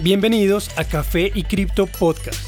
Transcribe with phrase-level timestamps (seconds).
[0.00, 2.40] Bienvenidos a Café y Cripto Podcast.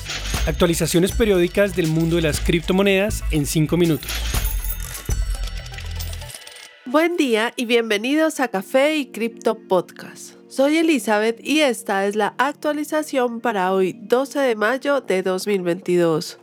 [0.49, 4.10] Actualizaciones periódicas del mundo de las criptomonedas en 5 minutos.
[6.86, 10.34] Buen día y bienvenidos a Café y Cripto Podcast.
[10.48, 16.38] Soy Elizabeth y esta es la actualización para hoy 12 de mayo de 2022.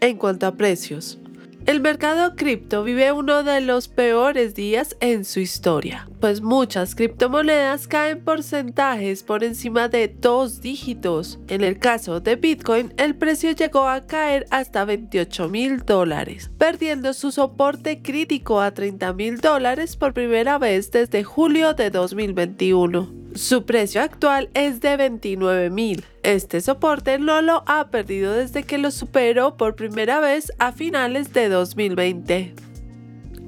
[0.00, 1.18] En cuanto a precios,
[1.66, 7.88] el mercado cripto vive uno de los peores días en su historia, pues muchas criptomonedas
[7.88, 11.40] caen porcentajes por encima de dos dígitos.
[11.48, 17.12] En el caso de Bitcoin, el precio llegó a caer hasta 28 mil dólares, perdiendo
[17.12, 23.25] su soporte crítico a 30 mil dólares por primera vez desde julio de 2021.
[23.36, 26.04] Su precio actual es de 29 mil.
[26.22, 31.34] Este soporte no lo ha perdido desde que lo superó por primera vez a finales
[31.34, 32.54] de 2020.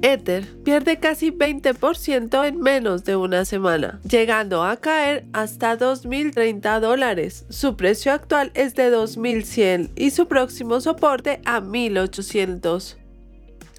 [0.01, 7.45] Ether pierde casi 20% en menos de una semana, llegando a caer hasta 2.030 dólares.
[7.49, 12.95] Su precio actual es de 2.100 y su próximo soporte a 1.800.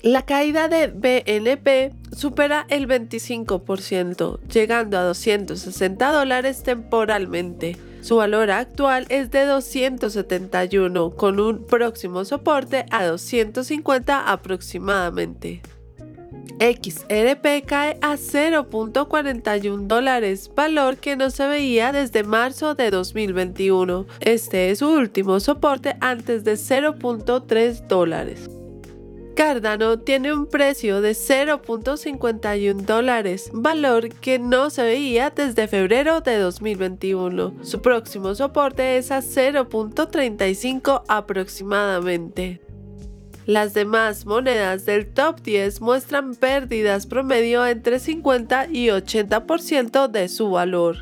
[0.02, 7.76] La caída de BNP supera el 25%, llegando a 260 dólares temporalmente.
[8.00, 15.60] Su valor actual es de 271, con un próximo soporte a 250 aproximadamente.
[16.60, 24.06] XRP cae a 0.41 dólares, valor que no se veía desde marzo de 2021.
[24.20, 28.48] Este es su último soporte antes de 0.3 dólares.
[29.34, 36.38] Cardano tiene un precio de 0.51 dólares, valor que no se veía desde febrero de
[36.38, 37.54] 2021.
[37.62, 42.60] Su próximo soporte es a 0.35 aproximadamente.
[43.46, 50.50] Las demás monedas del top 10 muestran pérdidas promedio entre 50 y 80% de su
[50.50, 50.98] valor.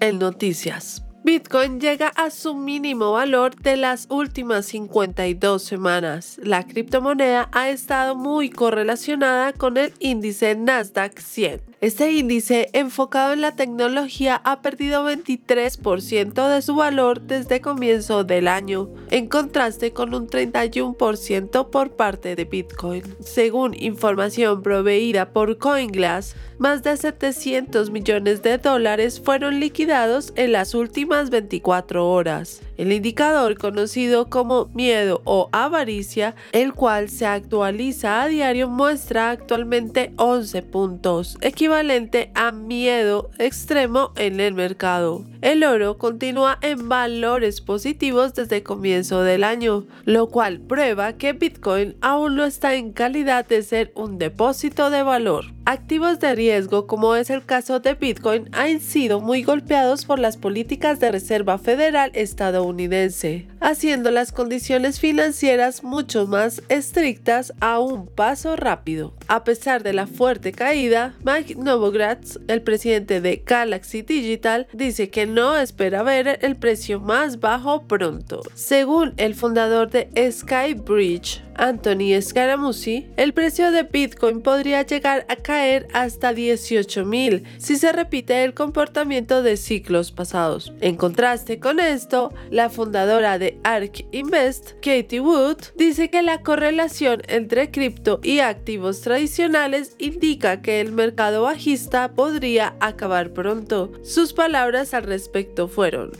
[0.00, 1.05] En noticias.
[1.26, 6.38] Bitcoin llega a su mínimo valor de las últimas 52 semanas.
[6.40, 13.40] La criptomoneda ha estado muy correlacionada con el índice Nasdaq 100 este índice, enfocado en
[13.40, 20.12] la tecnología, ha perdido 23% de su valor desde comienzo del año, en contraste con
[20.12, 23.04] un 31% por parte de Bitcoin.
[23.20, 30.74] Según información proveída por CoinGlass, más de 700 millones de dólares fueron liquidados en las
[30.74, 32.62] últimas 24 horas.
[32.76, 40.12] El indicador conocido como miedo o avaricia, el cual se actualiza a diario, muestra actualmente
[40.16, 45.24] 11 puntos, equivalente a miedo extremo en el mercado.
[45.40, 51.96] El oro continúa en valores positivos desde comienzo del año, lo cual prueba que Bitcoin
[52.00, 55.55] aún no está en calidad de ser un depósito de valor.
[55.68, 60.36] Activos de riesgo, como es el caso de Bitcoin, han sido muy golpeados por las
[60.36, 68.54] políticas de Reserva Federal estadounidense, haciendo las condiciones financieras mucho más estrictas a un paso
[68.54, 69.12] rápido.
[69.26, 75.26] A pesar de la fuerte caída, Mike Novogratz, el presidente de Galaxy Digital, dice que
[75.26, 78.42] no espera ver el precio más bajo pronto.
[78.54, 85.88] Según el fundador de Skybridge, Anthony Scaramucci, el precio de Bitcoin podría llegar a caer
[85.92, 90.72] hasta 18.000 si se repite el comportamiento de ciclos pasados.
[90.80, 97.22] En contraste con esto, la fundadora de ARK Invest, Katie Wood, dice que la correlación
[97.28, 103.92] entre cripto y activos tradicionales indica que el mercado bajista podría acabar pronto.
[104.02, 106.12] Sus palabras al respecto fueron,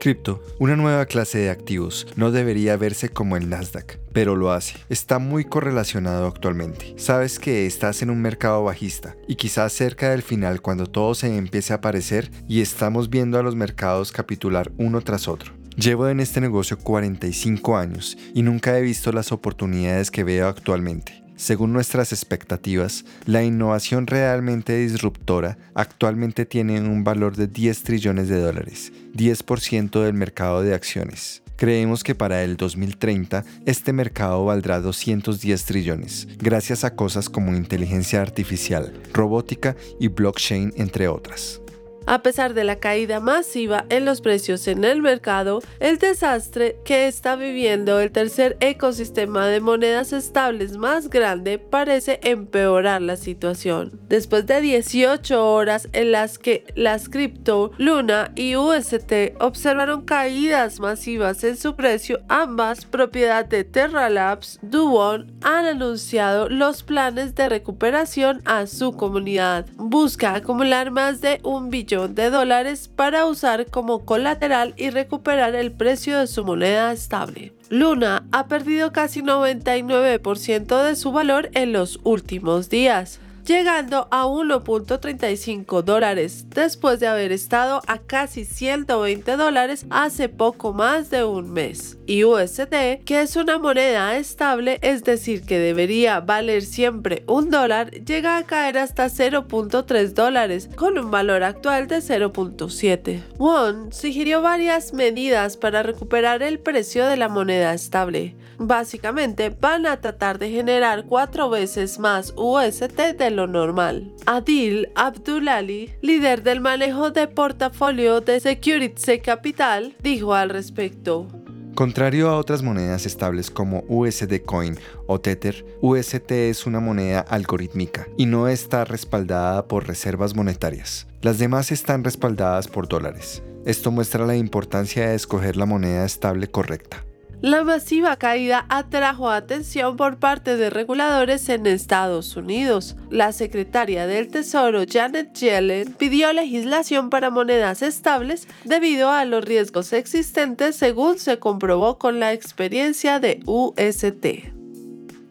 [0.00, 4.78] Cripto, una nueva clase de activos, no debería verse como el Nasdaq, pero lo hace.
[4.88, 6.94] Está muy correlacionado actualmente.
[6.96, 11.36] Sabes que estás en un mercado bajista y quizás cerca del final cuando todo se
[11.36, 15.59] empiece a aparecer y estamos viendo a los mercados capitular uno tras otro.
[15.76, 21.22] Llevo en este negocio 45 años y nunca he visto las oportunidades que veo actualmente.
[21.36, 28.40] Según nuestras expectativas, la innovación realmente disruptora actualmente tiene un valor de 10 trillones de
[28.40, 31.42] dólares, 10% del mercado de acciones.
[31.56, 38.20] Creemos que para el 2030 este mercado valdrá 210 trillones, gracias a cosas como inteligencia
[38.20, 41.60] artificial, robótica y blockchain, entre otras.
[42.06, 47.06] A pesar de la caída masiva en los precios en el mercado, el desastre que
[47.06, 54.00] está viviendo el tercer ecosistema de monedas estables más grande parece empeorar la situación.
[54.08, 61.44] Después de 18 horas en las que las cripto Luna y UST observaron caídas masivas
[61.44, 68.42] en su precio, ambas propiedad de Terra Labs, Duon han anunciado los planes de recuperación
[68.46, 69.66] a su comunidad.
[69.76, 75.72] Busca acumular más de un billón de dólares para usar como colateral y recuperar el
[75.72, 77.52] precio de su moneda estable.
[77.68, 83.18] Luna ha perdido casi 99% de su valor en los últimos días
[83.50, 91.10] llegando a 1.35 dólares después de haber estado a casi 120 dólares hace poco más
[91.10, 91.98] de un mes.
[92.06, 97.90] Y USD, que es una moneda estable, es decir, que debería valer siempre un dólar,
[97.90, 103.20] llega a caer hasta 0.3 dólares, con un valor actual de 0.7.
[103.36, 108.36] Won sugirió varias medidas para recuperar el precio de la moneda estable.
[108.62, 114.12] Básicamente, van a tratar de generar cuatro veces más USD de lo normal.
[114.26, 121.26] Adil Abdulali, líder del manejo de portafolio de Security Capital, dijo al respecto.
[121.74, 124.76] Contrario a otras monedas estables como USD Coin
[125.06, 131.06] o Tether, UST es una moneda algorítmica y no está respaldada por reservas monetarias.
[131.22, 133.42] Las demás están respaldadas por dólares.
[133.64, 137.04] Esto muestra la importancia de escoger la moneda estable correcta.
[137.42, 142.96] La masiva caída atrajo atención por parte de reguladores en Estados Unidos.
[143.08, 149.94] La secretaria del Tesoro Janet Yellen pidió legislación para monedas estables debido a los riesgos
[149.94, 154.49] existentes según se comprobó con la experiencia de UST.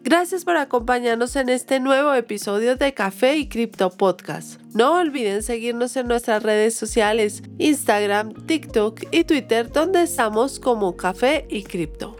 [0.10, 4.60] Gracias por acompañarnos en este nuevo episodio de Café y Cripto Podcast.
[4.74, 11.46] No olviden seguirnos en nuestras redes sociales, Instagram, TikTok y Twitter, donde estamos como Café
[11.48, 12.18] y Cripto.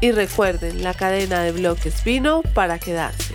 [0.00, 3.34] Y recuerden, la cadena de bloques vino para quedarse.